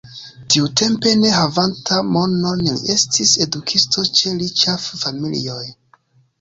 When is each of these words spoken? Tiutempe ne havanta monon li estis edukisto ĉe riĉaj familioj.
Tiutempe 0.53 1.11
ne 1.19 1.33
havanta 1.35 1.99
monon 2.15 2.65
li 2.71 2.75
estis 2.95 3.35
edukisto 3.47 4.09
ĉe 4.21 4.35
riĉaj 4.43 4.77
familioj. 4.91 5.65